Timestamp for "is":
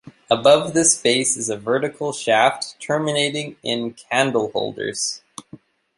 1.37-1.47